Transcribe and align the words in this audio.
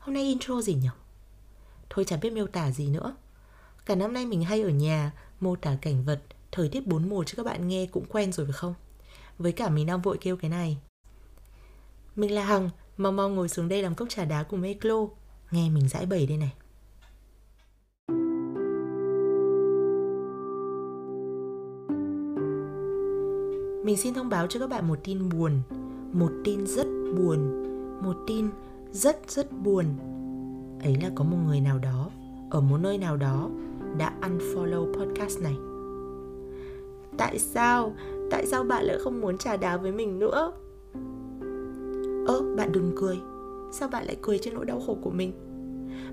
Hôm 0.00 0.14
nay 0.14 0.22
intro 0.22 0.60
gì 0.60 0.74
nhỉ? 0.74 0.88
Thôi 1.90 2.04
chẳng 2.08 2.20
biết 2.20 2.32
miêu 2.32 2.46
tả 2.46 2.70
gì 2.70 2.88
nữa. 2.88 3.16
Cả 3.86 3.94
năm 3.94 4.12
nay 4.12 4.26
mình 4.26 4.44
hay 4.44 4.62
ở 4.62 4.68
nhà, 4.68 5.12
Mô 5.40 5.56
tả 5.56 5.76
cảnh 5.82 6.04
vật, 6.04 6.22
Thời 6.52 6.68
tiết 6.68 6.86
bốn 6.86 7.08
mùa 7.08 7.24
cho 7.24 7.34
các 7.36 7.46
bạn 7.46 7.68
nghe 7.68 7.86
cũng 7.86 8.04
quen 8.08 8.32
rồi 8.32 8.46
phải 8.46 8.52
không? 8.52 8.74
Với 9.38 9.52
cả 9.52 9.68
mình 9.68 9.86
đang 9.86 10.02
vội 10.02 10.18
kêu 10.20 10.36
cái 10.36 10.50
này. 10.50 10.78
Mình 12.16 12.34
là 12.34 12.44
Hằng, 12.44 12.70
Mau 12.96 13.12
mau 13.12 13.28
ngồi 13.28 13.48
xuống 13.48 13.68
đây 13.68 13.82
làm 13.82 13.94
cốc 13.94 14.08
trà 14.08 14.24
đá 14.24 14.42
cùng 14.42 14.62
Eclo. 14.62 15.06
Nghe 15.50 15.70
mình 15.70 15.88
giải 15.88 16.06
bày 16.06 16.26
đây 16.26 16.36
này. 16.36 16.52
Mình 23.84 23.96
xin 23.96 24.14
thông 24.14 24.28
báo 24.28 24.46
cho 24.46 24.60
các 24.60 24.70
bạn 24.70 24.88
một 24.88 24.98
tin 25.04 25.28
buồn. 25.28 25.62
Một 26.12 26.30
tin 26.44 26.66
rất 26.66 26.86
buồn. 27.16 27.64
Một 28.02 28.16
tin 28.26 28.50
rất 28.92 29.30
rất 29.30 29.52
buồn 29.62 29.84
Ấy 30.82 30.96
là 31.02 31.10
có 31.14 31.24
một 31.24 31.36
người 31.46 31.60
nào 31.60 31.78
đó 31.78 32.10
Ở 32.50 32.60
một 32.60 32.76
nơi 32.76 32.98
nào 32.98 33.16
đó 33.16 33.50
Đã 33.98 34.12
unfollow 34.20 34.94
podcast 34.94 35.40
này 35.40 35.56
Tại 37.18 37.38
sao? 37.38 37.92
Tại 38.30 38.46
sao 38.46 38.64
bạn 38.64 38.84
lại 38.84 38.98
không 39.00 39.20
muốn 39.20 39.38
trà 39.38 39.56
đá 39.56 39.76
với 39.76 39.92
mình 39.92 40.18
nữa? 40.18 40.52
Ơ, 42.26 42.54
bạn 42.56 42.72
đừng 42.72 42.92
cười 42.96 43.16
Sao 43.72 43.88
bạn 43.88 44.06
lại 44.06 44.16
cười 44.22 44.38
trên 44.38 44.54
nỗi 44.54 44.64
đau 44.64 44.80
khổ 44.86 44.96
của 45.02 45.10
mình? 45.10 45.32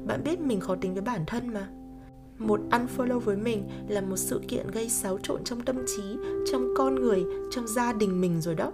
Bạn 0.08 0.24
biết 0.24 0.40
mình 0.40 0.60
khó 0.60 0.76
tính 0.76 0.94
với 0.94 1.02
bản 1.02 1.24
thân 1.28 1.54
mà 1.54 1.68
một 2.40 2.60
unfollow 2.72 3.20
với 3.20 3.38
mình 3.38 3.70
là 3.88 4.02
một 4.02 4.18
sự 4.18 4.42
kiện 4.48 4.68
gây 4.72 4.90
xáo 4.90 5.18
trộn 5.24 5.44
trong 5.44 5.62
tâm 5.62 5.76
trí, 5.88 6.18
trong 6.52 6.74
con 6.78 6.96
người, 6.96 7.26
trong 7.52 7.68
gia 7.68 7.94
đình 7.94 8.22
mình 8.22 8.42
rồi 8.42 8.56
đó. 8.56 8.72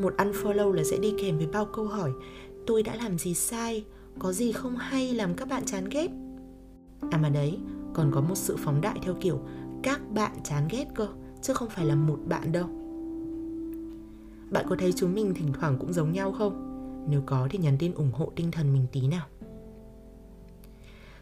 Một 0.00 0.14
unfollow 0.16 0.72
là 0.72 0.84
sẽ 0.84 0.96
đi 0.98 1.14
kèm 1.18 1.38
với 1.38 1.46
bao 1.46 1.64
câu 1.64 1.84
hỏi 1.84 2.12
Tôi 2.68 2.82
đã 2.82 2.96
làm 2.96 3.18
gì 3.18 3.34
sai? 3.34 3.84
Có 4.18 4.32
gì 4.32 4.52
không 4.52 4.76
hay 4.76 5.14
làm 5.14 5.34
các 5.34 5.48
bạn 5.48 5.62
chán 5.66 5.88
ghét? 5.90 6.08
À 7.10 7.18
mà 7.18 7.28
đấy, 7.28 7.58
còn 7.94 8.10
có 8.14 8.20
một 8.20 8.34
sự 8.34 8.56
phóng 8.58 8.80
đại 8.80 8.98
theo 9.02 9.14
kiểu 9.20 9.40
các 9.82 10.00
bạn 10.14 10.32
chán 10.44 10.68
ghét 10.70 10.84
cơ, 10.94 11.08
chứ 11.42 11.54
không 11.54 11.68
phải 11.68 11.86
là 11.86 11.94
một 11.94 12.18
bạn 12.26 12.52
đâu. 12.52 12.66
Bạn 14.50 14.66
có 14.68 14.76
thấy 14.78 14.92
chúng 14.92 15.14
mình 15.14 15.34
thỉnh 15.34 15.52
thoảng 15.60 15.76
cũng 15.78 15.92
giống 15.92 16.12
nhau 16.12 16.32
không? 16.32 16.64
Nếu 17.10 17.22
có 17.26 17.48
thì 17.50 17.58
nhắn 17.58 17.76
tin 17.78 17.94
ủng 17.94 18.12
hộ 18.12 18.32
tinh 18.36 18.50
thần 18.50 18.72
mình 18.72 18.86
tí 18.92 19.06
nào. 19.06 19.26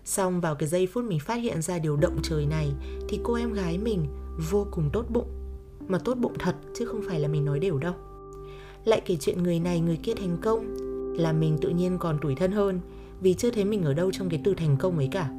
Xong 0.05 0.41
vào 0.41 0.55
cái 0.55 0.69
giây 0.69 0.86
phút 0.86 1.05
mình 1.05 1.20
phát 1.20 1.34
hiện 1.34 1.62
ra 1.62 1.78
điều 1.78 1.97
động 1.97 2.19
trời 2.22 2.47
này 2.47 2.72
Thì 3.08 3.20
cô 3.22 3.34
em 3.34 3.52
gái 3.52 3.78
mình 3.78 4.06
vô 4.50 4.67
cùng 4.70 4.91
tốt 4.92 5.05
bụng 5.08 5.28
Mà 5.89 5.98
tốt 5.98 6.14
bụng 6.14 6.34
thật 6.39 6.56
chứ 6.74 6.86
không 6.86 7.02
phải 7.08 7.20
là 7.20 7.28
mình 7.28 7.44
nói 7.44 7.58
đều 7.58 7.78
đâu 7.78 7.94
Lại 8.84 9.02
kể 9.05 9.17
chuyện 9.20 9.42
người 9.42 9.61
này 9.61 9.80
người 9.80 9.97
kia 10.02 10.14
thành 10.14 10.36
công 10.42 10.86
là 11.17 11.33
mình 11.33 11.59
tự 11.61 11.69
nhiên 11.69 11.98
còn 11.98 12.19
tuổi 12.22 12.34
thân 12.34 12.53
hơn 12.53 12.81
Vì 13.20 13.34
chưa 13.34 13.50
thấy 13.50 13.64
mình 13.64 13.83
ở 13.83 13.95
đâu 13.95 14.11
trong 14.12 14.28
cái 14.28 14.41
từ 14.45 14.55
thành 14.55 14.77
công 14.77 14.98
ấy 14.98 15.09
cả. 15.12 15.31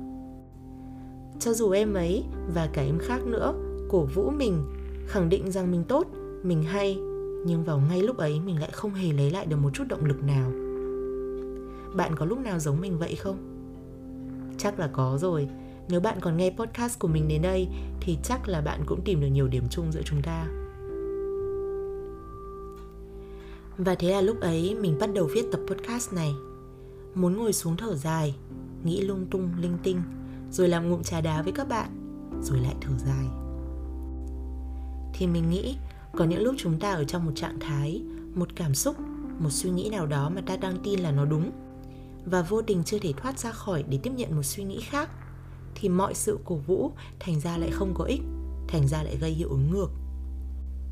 Cho 1.39 1.53
dù 1.53 1.71
em 1.71 1.93
ấy 1.93 2.23
và 2.53 2.69
cả 2.73 2.81
em 2.81 2.99
khác 2.99 3.25
nữa 3.25 3.53
Cổ 3.89 4.05
vũ 4.05 4.29
mình 4.29 4.63
Khẳng 5.07 5.29
định 5.29 5.51
rằng 5.51 5.71
mình 5.71 5.83
tốt, 5.83 6.07
mình 6.43 6.63
hay 6.63 6.95
Nhưng 7.45 7.63
vào 7.63 7.81
ngay 7.89 8.01
lúc 8.01 8.17
ấy 8.17 8.39
mình 8.39 8.59
lại 8.59 8.69
không 8.71 8.93
hề 8.93 9.13
lấy 9.13 9.31
lại 9.31 9.45
được 9.45 9.57
một 9.57 9.69
chút 9.73 9.83
động 9.87 10.05
lực 10.05 10.23
nào. 10.23 10.51
Bạn 11.95 12.15
có 12.15 12.25
lúc 12.25 12.39
nào 12.39 12.59
giống 12.59 12.81
mình 12.81 12.97
vậy 12.97 13.15
không? 13.15 13.37
Chắc 14.57 14.79
là 14.79 14.87
có 14.93 15.17
rồi. 15.21 15.47
Nếu 15.89 15.99
bạn 15.99 16.17
còn 16.21 16.37
nghe 16.37 16.53
podcast 16.57 16.99
của 16.99 17.07
mình 17.07 17.27
đến 17.27 17.41
đây 17.41 17.67
Thì 18.01 18.17
chắc 18.23 18.47
là 18.47 18.61
bạn 18.61 18.81
cũng 18.85 19.01
tìm 19.01 19.21
được 19.21 19.27
nhiều 19.27 19.47
điểm 19.47 19.63
chung 19.69 19.91
giữa 19.91 20.01
chúng 20.05 20.21
ta. 20.21 20.47
Và 23.77 23.95
thế 23.95 24.11
là 24.11 24.21
lúc 24.21 24.39
ấy 24.39 24.75
mình 24.75 24.97
bắt 24.99 25.09
đầu 25.13 25.29
viết 25.33 25.45
tập 25.51 25.61
podcast 25.67 26.13
này. 26.13 26.35
Muốn 27.15 27.37
ngồi 27.37 27.53
xuống 27.53 27.77
thở 27.77 27.95
dài, 27.95 28.35
Nghĩ 28.83 29.01
lung 29.01 29.27
tung, 29.31 29.49
linh 29.61 29.77
tinh, 29.83 30.01
Rồi 30.51 30.67
làm 30.67 30.89
ngụm 30.89 31.03
trà 31.03 31.21
đá 31.21 31.41
với 31.41 31.51
các 31.51 31.69
bạn, 31.69 31.89
Rồi 32.41 32.59
lại 32.59 32.75
thở 32.81 32.91
dài. 33.05 33.25
Thì 35.13 35.27
mình 35.27 35.49
nghĩ 35.49 35.75
Có 36.13 36.25
những 36.25 36.41
lúc 36.41 36.55
chúng 36.57 36.79
ta 36.79 36.91
ở 36.91 37.03
trong 37.03 37.25
một 37.25 37.31
trạng 37.35 37.59
thái, 37.59 38.03
Một 38.35 38.55
cảm 38.55 38.75
xúc, 38.75 38.95
Một 39.39 39.49
suy 39.49 39.69
nghĩ 39.69 39.89
nào 39.89 40.07
đó 40.07 40.29
mà 40.29 40.41
ta 40.41 40.57
đang 40.57 40.77
tin 40.83 40.99
là 40.99 41.11
nó 41.11 41.25
đúng, 41.25 41.51
và 42.25 42.41
vô 42.41 42.61
tình 42.61 42.83
chưa 42.83 42.99
thể 42.99 43.13
thoát 43.13 43.39
ra 43.39 43.51
khỏi 43.51 43.83
để 43.89 43.99
tiếp 44.03 44.11
nhận 44.15 44.35
một 44.35 44.43
suy 44.43 44.63
nghĩ 44.63 44.79
khác, 44.81 45.09
thì 45.75 45.89
mọi 45.89 46.13
sự 46.13 46.39
cổ 46.45 46.55
vũ 46.55 46.91
thành 47.19 47.39
ra 47.39 47.57
lại 47.57 47.69
không 47.71 47.93
có 47.93 48.03
ích, 48.03 48.21
thành 48.67 48.87
ra 48.87 49.03
lại 49.03 49.17
gây 49.21 49.31
hiệu 49.31 49.49
ứng 49.49 49.71
ngược 49.71 49.89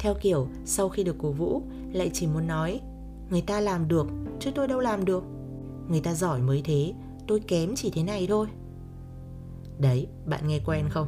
theo 0.06 0.14
kiểu, 0.22 0.48
sau 0.66 0.90
khi 0.90 1.04
được 1.04 1.16
cổ 1.20 1.32
vũ, 1.32 1.62
lại 1.92 2.10
chỉ 2.14 2.28
muốn 2.28 2.48
nói, 2.48 2.82
người 3.30 3.42
ta 3.42 3.60
làm 3.60 3.88
được, 3.88 4.08
chứ 4.40 4.52
tôi 4.56 4.68
đâu 4.68 4.80
làm 4.80 5.06
được. 5.06 5.24
Người 5.88 6.00
ta 6.00 6.14
giỏi 6.14 6.42
mới 6.42 6.62
thế, 6.66 6.94
tôi 7.28 7.40
kém 7.40 7.76
chỉ 7.76 7.92
thế 7.92 8.04
này 8.04 8.28
thôi. 8.30 8.48
Đấy, 9.80 10.08
bạn 10.26 10.48
nghe 10.48 10.60
quen 10.66 10.90
không? 10.90 11.08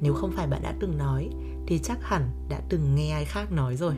Nếu 0.00 0.14
không 0.14 0.32
phải 0.32 0.46
bạn 0.46 0.62
đã 0.62 0.74
từng 0.80 0.98
nói, 0.98 1.30
thì 1.66 1.78
chắc 1.78 1.98
hẳn 2.02 2.30
đã 2.48 2.60
từng 2.68 2.94
nghe 2.94 3.10
ai 3.10 3.24
khác 3.24 3.52
nói 3.52 3.76
rồi. 3.76 3.94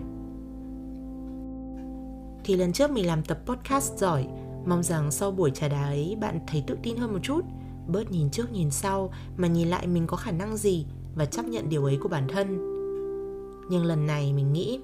Thì 2.44 2.56
lần 2.56 2.72
trước 2.72 2.90
mình 2.90 3.06
làm 3.06 3.22
tập 3.22 3.38
podcast 3.46 3.98
giỏi, 3.98 4.26
Mong 4.66 4.82
rằng 4.82 5.10
sau 5.10 5.30
buổi 5.30 5.50
trà 5.50 5.68
đá 5.68 5.82
ấy, 5.82 6.16
bạn 6.20 6.40
thấy 6.46 6.64
tự 6.66 6.78
tin 6.82 6.96
hơn 6.96 7.12
một 7.12 7.20
chút. 7.22 7.40
Bớt 7.86 8.10
nhìn 8.10 8.30
trước 8.30 8.52
nhìn 8.52 8.70
sau, 8.70 9.12
mà 9.36 9.48
nhìn 9.48 9.68
lại 9.68 9.86
mình 9.86 10.06
có 10.06 10.16
khả 10.16 10.30
năng 10.30 10.56
gì 10.56 10.86
và 11.14 11.24
chấp 11.24 11.44
nhận 11.46 11.68
điều 11.68 11.84
ấy 11.84 11.98
của 12.02 12.08
bản 12.08 12.28
thân. 12.28 12.75
Nhưng 13.68 13.84
lần 13.84 14.06
này 14.06 14.32
mình 14.32 14.52
nghĩ, 14.52 14.80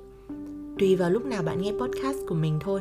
Tùy 0.79 0.97
vào 0.97 1.11
lúc 1.11 1.25
nào 1.25 1.43
bạn 1.43 1.63
nghe 1.63 1.73
podcast 1.73 2.19
của 2.29 2.35
mình 2.35 2.59
thôi. 2.61 2.81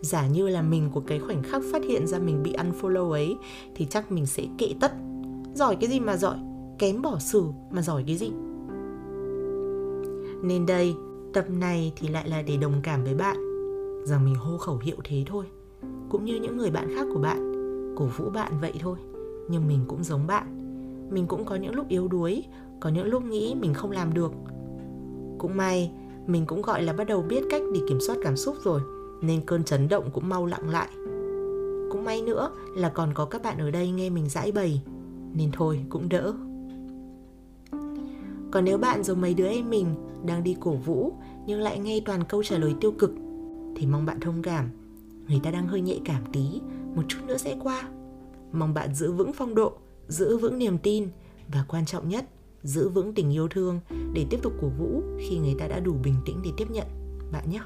Giả 0.00 0.26
như 0.26 0.48
là 0.48 0.62
mình 0.62 0.90
của 0.92 1.00
cái 1.00 1.18
khoảnh 1.18 1.42
khắc 1.42 1.62
phát 1.72 1.82
hiện 1.84 2.06
ra 2.06 2.18
mình 2.18 2.42
bị 2.42 2.52
unfollow 2.52 3.10
ấy, 3.10 3.36
Thì 3.74 3.86
chắc 3.90 4.12
mình 4.12 4.26
sẽ 4.26 4.44
kệ 4.58 4.74
tất. 4.80 4.92
Giỏi 5.54 5.76
cái 5.76 5.90
gì 5.90 6.00
mà 6.00 6.16
giỏi? 6.16 6.36
Kém 6.78 7.02
bỏ 7.02 7.18
xử 7.18 7.44
mà 7.70 7.82
giỏi 7.82 8.04
cái 8.06 8.16
gì? 8.16 8.30
Nên 10.42 10.66
đây, 10.66 10.94
Tập 11.32 11.44
này 11.50 11.92
thì 11.96 12.08
lại 12.08 12.28
là 12.28 12.42
để 12.42 12.56
đồng 12.56 12.80
cảm 12.82 13.04
với 13.04 13.14
bạn. 13.14 13.36
Rằng 14.04 14.24
mình 14.24 14.34
hô 14.34 14.58
khẩu 14.58 14.78
hiệu 14.78 14.96
thế 15.04 15.24
thôi. 15.26 15.44
Cũng 16.08 16.24
như 16.24 16.36
những 16.36 16.56
người 16.56 16.70
bạn 16.70 16.94
khác 16.94 17.06
của 17.12 17.20
bạn. 17.20 17.52
Cổ 17.96 18.04
vũ 18.04 18.30
bạn 18.30 18.52
vậy 18.60 18.72
thôi. 18.80 18.98
Nhưng 19.48 19.68
mình 19.68 19.80
cũng 19.88 20.04
giống 20.04 20.26
bạn. 20.26 20.46
Mình 21.10 21.26
cũng 21.26 21.44
có 21.44 21.56
những 21.56 21.74
lúc 21.74 21.88
yếu 21.88 22.08
đuối, 22.08 22.44
có 22.80 22.90
những 22.90 23.06
lúc 23.06 23.24
nghĩ 23.24 23.54
mình 23.60 23.74
không 23.74 23.90
làm 23.90 24.14
được 24.14 24.32
cũng 25.40 25.56
may. 25.56 25.90
Mình 26.26 26.46
cũng 26.46 26.62
gọi 26.62 26.82
là 26.82 26.92
bắt 26.92 27.04
đầu 27.04 27.22
biết 27.22 27.44
cách 27.50 27.62
để 27.74 27.80
kiểm 27.88 28.00
soát 28.00 28.16
cảm 28.22 28.36
xúc 28.36 28.56
rồi, 28.64 28.80
nên 29.22 29.40
cơn 29.46 29.64
chấn 29.64 29.88
động 29.88 30.10
cũng 30.12 30.28
mau 30.28 30.46
lặng 30.46 30.70
lại. 30.70 30.88
Cũng 31.90 32.04
may 32.04 32.22
nữa 32.22 32.50
là 32.76 32.88
còn 32.88 33.14
có 33.14 33.24
các 33.24 33.42
bạn 33.42 33.58
ở 33.58 33.70
đây 33.70 33.90
nghe 33.90 34.10
mình 34.10 34.28
giãi 34.28 34.52
bày, 34.52 34.82
nên 35.34 35.50
thôi 35.52 35.80
cũng 35.88 36.08
đỡ. 36.08 36.34
Còn 38.50 38.64
nếu 38.64 38.78
bạn 38.78 39.02
giống 39.02 39.20
mấy 39.20 39.34
đứa 39.34 39.48
em 39.48 39.70
mình 39.70 39.86
đang 40.26 40.42
đi 40.42 40.56
cổ 40.60 40.72
vũ 40.72 41.12
nhưng 41.46 41.60
lại 41.60 41.78
nghe 41.78 42.00
toàn 42.00 42.24
câu 42.28 42.42
trả 42.42 42.58
lời 42.58 42.74
tiêu 42.80 42.92
cực, 42.92 43.12
thì 43.76 43.86
mong 43.86 44.06
bạn 44.06 44.20
thông 44.20 44.42
cảm. 44.42 44.68
Người 45.28 45.40
ta 45.42 45.50
đang 45.50 45.66
hơi 45.66 45.80
nhạy 45.80 46.00
cảm 46.04 46.22
tí, 46.32 46.60
một 46.94 47.02
chút 47.08 47.18
nữa 47.26 47.36
sẽ 47.36 47.56
qua. 47.62 47.88
Mong 48.52 48.74
bạn 48.74 48.94
giữ 48.94 49.12
vững 49.12 49.32
phong 49.32 49.54
độ, 49.54 49.72
giữ 50.08 50.36
vững 50.36 50.58
niềm 50.58 50.78
tin 50.78 51.08
và 51.52 51.64
quan 51.68 51.86
trọng 51.86 52.08
nhất 52.08 52.24
giữ 52.62 52.88
vững 52.88 53.14
tình 53.14 53.30
yêu 53.30 53.48
thương 53.48 53.80
để 54.12 54.26
tiếp 54.30 54.42
tục 54.42 54.52
cổ 54.60 54.68
vũ 54.68 55.02
khi 55.18 55.38
người 55.38 55.54
ta 55.58 55.68
đã 55.68 55.80
đủ 55.80 55.92
bình 56.04 56.14
tĩnh 56.24 56.40
để 56.44 56.50
tiếp 56.56 56.70
nhận. 56.70 56.86
Bạn 57.32 57.50
nhé. 57.50 57.60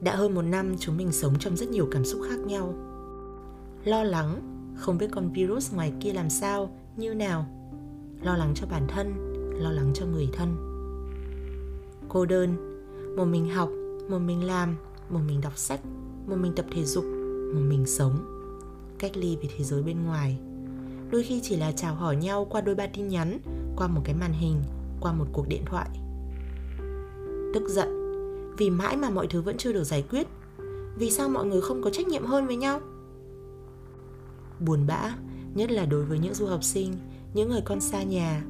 Đã 0.00 0.16
hơn 0.16 0.34
một 0.34 0.42
năm, 0.42 0.74
chúng 0.78 0.96
mình 0.96 1.12
sống 1.12 1.34
trong 1.38 1.56
rất 1.56 1.68
nhiều 1.68 1.88
cảm 1.90 2.04
xúc 2.04 2.20
khác 2.28 2.38
nhau. 2.46 2.74
Lo 3.84 4.04
lắng, 4.04 4.40
không 4.76 4.98
biết 4.98 5.06
con 5.12 5.32
virus 5.32 5.74
ngoài 5.74 5.92
kia 6.00 6.12
làm 6.12 6.30
sao, 6.30 6.76
như 6.96 7.14
nào. 7.14 7.46
Lo 8.22 8.36
lắng 8.36 8.52
cho 8.54 8.66
bản 8.66 8.86
thân, 8.88 9.14
lo 9.62 9.70
lắng 9.70 9.90
cho 9.94 10.06
người 10.06 10.28
thân. 10.32 10.56
Cô 12.08 12.26
đơn, 12.26 12.56
một 13.16 13.24
mình 13.24 13.48
học, 13.50 13.70
một 14.08 14.18
mình 14.18 14.44
làm, 14.44 14.76
một 15.10 15.20
mình 15.26 15.40
đọc 15.40 15.58
sách, 15.58 15.80
một 16.26 16.36
mình 16.36 16.52
tập 16.56 16.66
thể 16.74 16.84
dục, 16.84 17.04
một 17.54 17.60
mình 17.68 17.86
sống. 17.86 18.16
Cách 18.98 19.16
ly 19.16 19.36
với 19.36 19.50
thế 19.56 19.64
giới 19.64 19.82
bên 19.82 20.04
ngoài 20.04 20.38
đôi 21.10 21.22
khi 21.22 21.40
chỉ 21.42 21.56
là 21.56 21.72
chào 21.72 21.94
hỏi 21.94 22.16
nhau 22.16 22.46
qua 22.50 22.60
đôi 22.60 22.74
ba 22.74 22.86
tin 22.86 23.08
nhắn, 23.08 23.38
qua 23.76 23.86
một 23.86 24.00
cái 24.04 24.14
màn 24.14 24.32
hình, 24.32 24.62
qua 25.00 25.12
một 25.12 25.26
cuộc 25.32 25.48
điện 25.48 25.62
thoại. 25.66 25.88
Tức 27.54 27.68
giận. 27.68 27.88
Vì 28.58 28.70
mãi 28.70 28.96
mà 28.96 29.10
mọi 29.10 29.26
thứ 29.26 29.42
vẫn 29.42 29.56
chưa 29.56 29.72
được 29.72 29.84
giải 29.84 30.04
quyết, 30.10 30.26
vì 30.98 31.10
sao 31.10 31.28
mọi 31.28 31.46
người 31.46 31.60
không 31.60 31.82
có 31.82 31.90
trách 31.90 32.06
nhiệm 32.06 32.24
hơn 32.24 32.46
với 32.46 32.56
nhau? 32.56 32.80
Buồn 34.60 34.86
bã, 34.86 35.14
nhất 35.54 35.70
là 35.70 35.84
đối 35.86 36.04
với 36.04 36.18
những 36.18 36.34
du 36.34 36.46
học 36.46 36.64
sinh, 36.64 36.92
những 37.34 37.48
người 37.48 37.60
con 37.64 37.80
xa 37.80 38.02
nhà, 38.02 38.42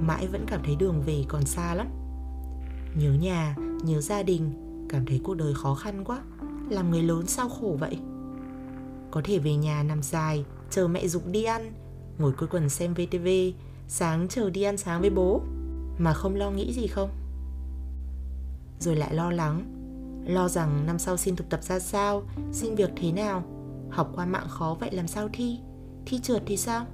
mãi 0.00 0.26
vẫn 0.26 0.44
cảm 0.46 0.60
thấy 0.64 0.76
đường 0.76 1.02
về 1.06 1.24
còn 1.28 1.46
xa 1.46 1.74
lắm. 1.74 1.86
Nhớ 2.96 3.12
nhà, 3.12 3.56
nhớ 3.84 4.00
gia 4.00 4.22
đình, 4.22 4.52
cảm 4.88 5.06
thấy 5.06 5.20
cuộc 5.24 5.34
đời 5.34 5.54
khó 5.54 5.74
khăn 5.74 6.04
quá, 6.04 6.22
làm 6.70 6.90
người 6.90 7.02
lớn 7.02 7.26
sao 7.26 7.48
khổ 7.48 7.76
vậy? 7.80 7.98
Có 9.10 9.20
thể 9.24 9.38
về 9.38 9.56
nhà 9.56 9.82
nằm 9.82 10.02
dài, 10.02 10.44
chờ 10.70 10.88
mẹ 10.88 11.08
dục 11.08 11.22
đi 11.26 11.44
ăn 11.44 11.72
ngồi 12.22 12.32
cuối 12.32 12.48
quần 12.48 12.68
xem 12.68 12.94
vtv 12.94 13.28
sáng 13.88 14.28
chờ 14.28 14.50
đi 14.50 14.62
ăn 14.62 14.76
sáng 14.76 15.00
với 15.00 15.10
bố 15.10 15.40
mà 15.98 16.12
không 16.12 16.36
lo 16.36 16.50
nghĩ 16.50 16.72
gì 16.72 16.86
không 16.86 17.10
rồi 18.80 18.96
lại 18.96 19.14
lo 19.14 19.30
lắng 19.30 19.82
Lo 20.26 20.48
rằng 20.48 20.86
năm 20.86 20.98
sau 20.98 21.16
xin 21.16 21.36
thực 21.36 21.48
tập 21.48 21.62
ra 21.62 21.78
sao, 21.78 22.22
xin 22.52 22.74
việc 22.74 22.90
thế 22.96 23.12
nào, 23.12 23.42
học 23.90 24.12
qua 24.14 24.26
mạng 24.26 24.46
khó 24.48 24.76
vậy 24.80 24.90
làm 24.92 25.06
sao 25.06 25.28
thi, 25.32 25.58
thi 26.06 26.18
trượt 26.18 26.42
thì 26.46 26.56
sao? 26.56 26.86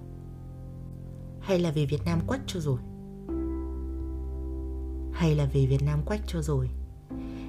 Hay 1.41 1.59
là 1.59 1.71
về 1.71 1.87
Việt 1.87 2.01
Nam 2.05 2.21
quách 2.27 2.41
cho 2.47 2.61
rồi? 2.61 2.79
Hay 5.13 5.35
là 5.35 5.45
về 5.53 5.67
Việt 5.67 5.83
Nam 5.87 6.03
quách 6.07 6.21
cho 6.27 6.43
rồi? 6.43 6.71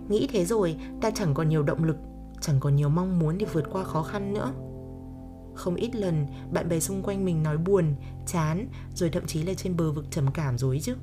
Nghĩ 0.09 0.27
thế 0.31 0.45
rồi, 0.45 0.75
ta 1.01 1.11
chẳng 1.11 1.33
còn 1.33 1.49
nhiều 1.49 1.63
động 1.63 1.83
lực, 1.83 1.97
chẳng 2.41 2.59
còn 2.59 2.75
nhiều 2.75 2.89
mong 2.89 3.19
muốn 3.19 3.37
để 3.37 3.45
vượt 3.53 3.65
qua 3.71 3.83
khó 3.83 4.03
khăn 4.03 4.33
nữa. 4.33 4.53
Không 5.59 5.75
ít 5.75 5.95
lần 5.95 6.25
bạn 6.51 6.69
bè 6.69 6.79
xung 6.79 7.01
quanh 7.01 7.25
mình 7.25 7.43
nói 7.43 7.57
buồn, 7.57 7.85
chán, 8.27 8.67
rồi 8.95 9.09
thậm 9.09 9.25
chí 9.25 9.43
là 9.43 9.53
trên 9.53 9.77
bờ 9.77 9.91
vực 9.91 10.05
trầm 10.11 10.25
cảm 10.33 10.57
rồi 10.57 10.79
chứ. 10.81 10.93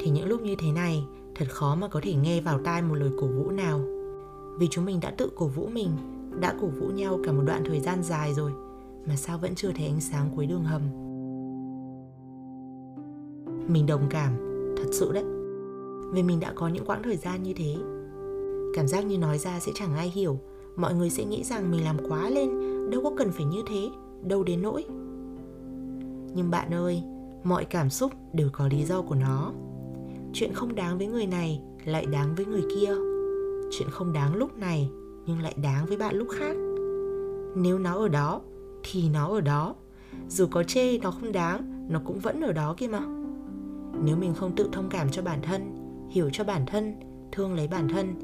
Thì 0.00 0.10
những 0.10 0.28
lúc 0.28 0.42
như 0.42 0.54
thế 0.58 0.72
này, 0.72 1.02
thật 1.34 1.46
khó 1.50 1.74
mà 1.74 1.88
có 1.88 2.00
thể 2.02 2.14
nghe 2.14 2.40
vào 2.40 2.60
tai 2.64 2.82
một 2.82 2.94
lời 2.94 3.10
cổ 3.20 3.26
vũ 3.26 3.50
nào. 3.50 3.80
Vì 4.58 4.66
chúng 4.70 4.84
mình 4.84 5.00
đã 5.00 5.10
tự 5.10 5.30
cổ 5.36 5.46
vũ 5.46 5.66
mình, 5.66 5.90
đã 6.40 6.54
cổ 6.60 6.66
vũ 6.66 6.86
nhau 6.86 7.18
cả 7.24 7.32
một 7.32 7.42
đoạn 7.46 7.62
thời 7.66 7.80
gian 7.80 8.02
dài 8.02 8.34
rồi, 8.34 8.52
mà 9.06 9.16
sao 9.16 9.38
vẫn 9.38 9.54
chưa 9.54 9.72
thấy 9.72 9.86
ánh 9.86 10.00
sáng 10.00 10.30
cuối 10.36 10.46
đường 10.46 10.64
hầm. 10.64 10.82
Mình 13.72 13.86
đồng 13.86 14.06
cảm, 14.10 14.32
thật 14.76 14.88
sự 14.92 15.12
đấy. 15.12 15.24
Vì 16.12 16.22
mình 16.22 16.40
đã 16.40 16.52
có 16.54 16.68
những 16.68 16.84
quãng 16.84 17.02
thời 17.02 17.16
gian 17.16 17.42
như 17.42 17.52
thế. 17.56 17.76
Cảm 18.74 18.88
giác 18.88 19.06
như 19.06 19.18
nói 19.18 19.38
ra 19.38 19.60
sẽ 19.60 19.72
chẳng 19.74 19.94
ai 19.94 20.10
hiểu, 20.10 20.38
mọi 20.78 20.94
người 20.94 21.10
sẽ 21.10 21.24
nghĩ 21.24 21.44
rằng 21.44 21.70
mình 21.70 21.84
làm 21.84 21.96
quá 22.08 22.30
lên, 22.30 22.50
đâu 22.90 23.02
có 23.04 23.12
cần 23.16 23.30
phải 23.32 23.44
như 23.44 23.62
thế, 23.68 23.90
đâu 24.22 24.44
đến 24.44 24.62
nỗi. 24.62 24.84
Nhưng 26.34 26.50
bạn 26.50 26.74
ơi, 26.74 27.02
mọi 27.44 27.64
cảm 27.64 27.90
xúc 27.90 28.12
đều 28.32 28.48
có 28.52 28.68
lý 28.68 28.84
do 28.84 29.02
của 29.02 29.14
nó. 29.14 29.52
Chuyện 30.32 30.52
không 30.54 30.74
đáng 30.74 30.98
với 30.98 31.06
người 31.06 31.26
này 31.26 31.60
lại 31.84 32.06
đáng 32.06 32.34
với 32.34 32.46
người 32.46 32.62
kia. 32.74 32.94
Chuyện 33.70 33.90
không 33.90 34.12
đáng 34.12 34.34
lúc 34.34 34.58
này 34.58 34.90
nhưng 35.26 35.40
lại 35.40 35.54
đáng 35.62 35.86
với 35.86 35.96
bạn 35.96 36.16
lúc 36.16 36.28
khác. 36.30 36.56
Nếu 37.56 37.78
nó 37.78 37.94
ở 37.94 38.08
đó 38.08 38.40
thì 38.82 39.08
nó 39.08 39.28
ở 39.28 39.40
đó. 39.40 39.74
Dù 40.28 40.46
có 40.50 40.62
chê 40.62 40.98
nó 40.98 41.10
không 41.10 41.32
đáng 41.32 41.86
nó 41.88 42.00
cũng 42.04 42.18
vẫn 42.18 42.40
ở 42.40 42.52
đó 42.52 42.74
kia 42.78 42.88
mà. 42.88 43.00
Nếu 44.04 44.16
mình 44.16 44.34
không 44.34 44.56
tự 44.56 44.68
thông 44.72 44.88
cảm 44.88 45.10
cho 45.10 45.22
bản 45.22 45.38
thân 45.42 45.62
hiểu 46.10 46.30
cho 46.32 46.44
bản 46.44 46.66
thân 46.66 46.94
thương 47.32 47.54
lấy 47.54 47.68
bản 47.68 47.88
thân 47.88 48.14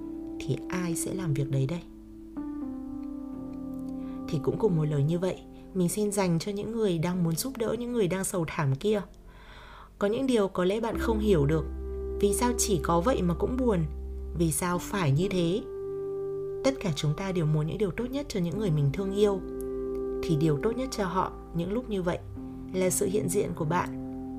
thì 0.40 0.56
ai 0.68 0.96
sẽ 0.96 1.14
làm 1.14 1.34
việc 1.34 1.50
đấy 1.50 1.66
đây? 1.66 1.80
Thì 4.28 4.38
cũng 4.42 4.58
cùng 4.58 4.76
một 4.76 4.84
lời 4.84 5.02
như 5.02 5.18
vậy. 5.18 5.40
Mình 5.74 5.88
xin 5.88 6.12
dành 6.12 6.38
cho 6.38 6.52
những 6.52 6.72
người 6.72 6.98
đang 6.98 7.24
muốn 7.24 7.34
giúp 7.34 7.52
đỡ 7.56 7.76
những 7.78 7.92
người 7.92 8.08
đang 8.08 8.24
sầu 8.24 8.44
thảm 8.48 8.74
kia. 8.74 9.02
Có 9.98 10.06
những 10.06 10.26
điều 10.26 10.48
có 10.48 10.64
lẽ 10.64 10.80
bạn 10.80 10.98
không 10.98 11.18
hiểu 11.18 11.46
được. 11.46 11.64
Vì 12.20 12.34
sao 12.34 12.52
chỉ 12.58 12.80
có 12.82 13.00
vậy 13.00 13.22
mà 13.22 13.34
cũng 13.34 13.56
buồn? 13.56 13.84
Vì 14.38 14.52
sao 14.52 14.78
phải 14.78 15.12
như 15.12 15.28
thế? 15.28 15.62
Tất 16.64 16.74
cả 16.80 16.92
chúng 16.96 17.14
ta 17.16 17.32
đều 17.32 17.46
muốn 17.46 17.66
những 17.66 17.78
điều 17.78 17.90
tốt 17.90 18.04
nhất 18.10 18.26
cho 18.28 18.40
những 18.40 18.58
người 18.58 18.70
mình 18.70 18.90
thương 18.92 19.14
yêu. 19.14 19.40
Thì 20.22 20.36
điều 20.36 20.58
tốt 20.62 20.76
nhất 20.76 20.88
cho 20.90 21.04
họ 21.04 21.32
những 21.54 21.72
lúc 21.72 21.90
như 21.90 22.02
vậy 22.02 22.18
là 22.74 22.90
sự 22.90 23.06
hiện 23.06 23.28
diện 23.28 23.50
của 23.54 23.64
bạn, 23.64 23.88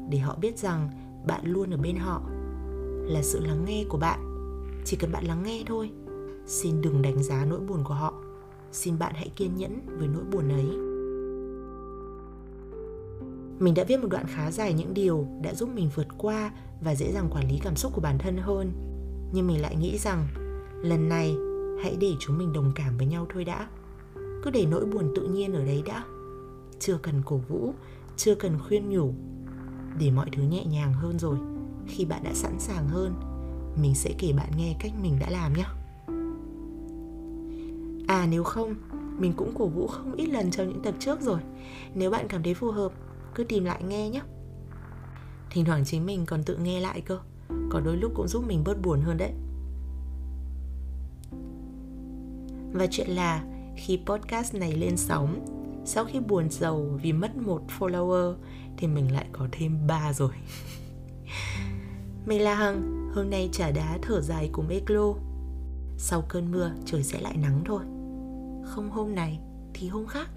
để 0.09 0.17
họ 0.17 0.35
biết 0.41 0.57
rằng 0.57 0.89
bạn 1.27 1.41
luôn 1.43 1.73
ở 1.73 1.77
bên 1.77 1.95
họ. 1.95 2.21
Là 3.03 3.21
sự 3.21 3.39
lắng 3.45 3.65
nghe 3.65 3.85
của 3.89 3.97
bạn. 3.97 4.19
Chỉ 4.85 4.97
cần 4.97 5.11
bạn 5.11 5.25
lắng 5.25 5.43
nghe 5.45 5.63
thôi. 5.65 5.91
Xin 6.45 6.81
đừng 6.81 7.01
đánh 7.01 7.23
giá 7.23 7.45
nỗi 7.45 7.59
buồn 7.59 7.83
của 7.83 7.93
họ 7.93 8.13
xin 8.75 8.99
bạn 8.99 9.13
hãy 9.15 9.29
kiên 9.35 9.55
nhẫn 9.55 9.79
với 9.97 10.07
nỗi 10.07 10.23
buồn 10.31 10.49
ấy. 10.49 10.65
Mình 13.59 13.73
đã 13.73 13.83
viết 13.83 13.99
một 13.99 14.07
đoạn 14.11 14.25
khá 14.27 14.51
dài 14.51 14.73
những 14.73 14.93
điều 14.93 15.27
đã 15.41 15.53
giúp 15.53 15.69
mình 15.75 15.89
vượt 15.95 16.07
qua 16.17 16.51
và 16.81 16.95
dễ 16.95 17.11
dàng 17.11 17.29
quản 17.31 17.49
lý 17.49 17.59
cảm 17.63 17.75
xúc 17.75 17.91
của 17.95 18.01
bản 18.01 18.17
thân 18.17 18.37
hơn. 18.37 18.71
Nhưng 19.33 19.47
mình 19.47 19.61
lại 19.61 19.75
nghĩ 19.75 19.97
rằng, 19.97 20.27
lần 20.81 21.09
này, 21.09 21.35
hãy 21.83 21.97
để 21.99 22.11
chúng 22.19 22.37
mình 22.37 22.53
đồng 22.53 22.71
cảm 22.75 22.97
với 22.97 23.07
nhau 23.07 23.27
thôi 23.33 23.45
đã. 23.45 23.67
Cứ 24.15 24.51
để 24.53 24.65
nỗi 24.65 24.85
buồn 24.85 25.13
tự 25.15 25.27
nhiên 25.27 25.53
ở 25.53 25.65
đấy 25.65 25.83
đã. 25.85 26.03
Chưa 26.79 26.97
cần 27.01 27.21
cổ 27.25 27.37
vũ, 27.37 27.73
chưa 28.17 28.35
cần 28.35 28.59
khuyên 28.67 28.89
nhủ. 28.89 29.13
Để 29.99 30.11
mọi 30.11 30.29
thứ 30.35 30.43
nhẹ 30.43 30.65
nhàng 30.65 30.93
hơn 30.93 31.19
rồi, 31.19 31.37
khi 31.87 32.05
bạn 32.05 32.23
đã 32.23 32.33
sẵn 32.33 32.59
sàng 32.59 32.87
hơn, 32.87 33.13
mình 33.81 33.95
sẽ 33.95 34.13
kể 34.19 34.33
bạn 34.33 34.49
nghe 34.57 34.75
cách 34.79 34.91
mình 35.01 35.17
đã 35.19 35.29
làm 35.29 35.53
nhé 35.53 35.65
à 38.07 38.27
nếu 38.29 38.43
không, 38.43 38.75
mình 39.19 39.33
cũng 39.37 39.53
cổ 39.57 39.67
vũ 39.67 39.87
không 39.87 40.15
ít 40.15 40.25
lần 40.25 40.51
trong 40.51 40.69
những 40.69 40.81
tập 40.81 40.95
trước 40.99 41.21
rồi. 41.21 41.39
Nếu 41.93 42.11
bạn 42.11 42.27
cảm 42.27 42.43
thấy 42.43 42.53
phù 42.53 42.71
hợp, 42.71 42.91
cứ 43.35 43.43
tìm 43.43 43.65
lại 43.65 43.83
nghe 43.83 44.09
nhé. 44.09 44.21
Thỉnh 45.49 45.65
thoảng 45.65 45.85
chính 45.85 46.05
mình 46.05 46.25
còn 46.25 46.43
tự 46.43 46.57
nghe 46.57 46.79
lại 46.79 47.01
cơ. 47.01 47.19
Có 47.69 47.79
đôi 47.79 47.97
lúc 47.97 48.11
cũng 48.15 48.27
giúp 48.27 48.43
mình 48.47 48.63
bớt 48.63 48.81
buồn 48.81 49.01
hơn 49.01 49.17
đấy. 49.17 49.31
Và 52.73 52.87
chuyện 52.91 53.09
là, 53.09 53.43
khi 53.77 53.99
podcast 54.05 54.55
này 54.55 54.71
lên 54.71 54.97
sóng, 54.97 55.45
sau 55.85 56.05
khi 56.05 56.19
buồn 56.19 56.49
giàu 56.49 56.99
vì 57.01 57.13
mất 57.13 57.37
một 57.37 57.61
follower, 57.79 58.35
thì 58.77 58.87
mình 58.87 59.13
lại 59.13 59.25
có 59.31 59.47
thêm 59.51 59.87
ba 59.87 60.13
rồi. 60.13 60.31
Mình 62.25 62.41
là 62.41 62.55
hằng, 62.55 63.09
hôm 63.15 63.29
nay 63.29 63.49
trả 63.51 63.71
đá 63.71 63.97
thở 64.01 64.21
dài 64.21 64.49
cùng 64.51 64.67
eclo. 64.67 65.13
Sau 65.97 66.21
cơn 66.29 66.51
mưa, 66.51 66.71
trời 66.85 67.03
sẽ 67.03 67.21
lại 67.21 67.37
nắng 67.37 67.61
thôi 67.65 67.83
không 68.65 68.89
hôm 68.89 69.15
này 69.15 69.39
thì 69.73 69.87
hôm 69.87 70.07
khác. 70.07 70.29